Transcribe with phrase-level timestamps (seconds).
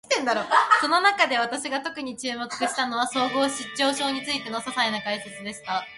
[0.81, 5.85] その中で、私が特に注目したのは、統合失調症についての詳細な解説でした。